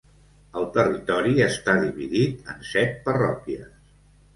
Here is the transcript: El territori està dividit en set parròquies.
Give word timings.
El 0.61 0.65
territori 0.77 1.35
està 1.49 1.77
dividit 1.85 2.53
en 2.57 2.67
set 2.75 3.01
parròquies. 3.09 3.75